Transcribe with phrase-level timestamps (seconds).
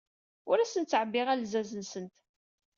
[0.49, 2.13] Ur asent-ttɛebbiɣ alzaz-nsent.